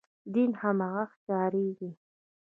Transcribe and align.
دین 0.33 0.51
هماغه 0.61 1.03
ښکارېږي. 1.13 1.91